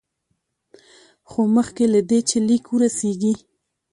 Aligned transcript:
خو 1.29 1.41
مخکې 1.55 1.85
له 1.93 2.01
دې 2.09 2.19
چې 2.29 2.37
لیک 2.47 2.65
ورسیږي. 2.69 3.33